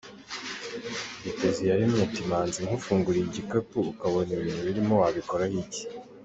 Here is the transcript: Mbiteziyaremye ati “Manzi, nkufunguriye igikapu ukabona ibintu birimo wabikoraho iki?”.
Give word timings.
Mbiteziyaremye 1.19 1.99
ati 2.07 2.21
“Manzi, 2.29 2.59
nkufunguriye 2.65 3.25
igikapu 3.27 3.77
ukabona 3.91 4.29
ibintu 4.37 4.61
birimo 4.67 4.93
wabikoraho 5.01 5.57
iki?”. 5.65 5.81